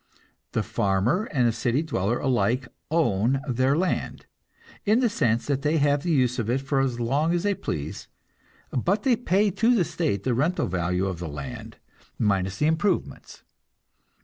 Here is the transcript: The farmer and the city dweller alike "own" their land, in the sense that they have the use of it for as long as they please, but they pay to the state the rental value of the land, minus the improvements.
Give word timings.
The 0.53 0.63
farmer 0.63 1.25
and 1.25 1.47
the 1.47 1.51
city 1.51 1.83
dweller 1.83 2.17
alike 2.17 2.67
"own" 2.89 3.39
their 3.47 3.77
land, 3.77 4.25
in 4.83 4.99
the 4.99 5.09
sense 5.09 5.45
that 5.45 5.61
they 5.61 5.77
have 5.77 6.01
the 6.01 6.09
use 6.11 6.39
of 6.39 6.49
it 6.49 6.61
for 6.61 6.79
as 6.79 6.99
long 6.99 7.35
as 7.35 7.43
they 7.43 7.53
please, 7.53 8.07
but 8.71 9.03
they 9.03 9.15
pay 9.15 9.51
to 9.51 9.75
the 9.75 9.85
state 9.85 10.23
the 10.23 10.33
rental 10.33 10.65
value 10.65 11.05
of 11.05 11.19
the 11.19 11.29
land, 11.29 11.77
minus 12.17 12.57
the 12.57 12.65
improvements. 12.65 13.43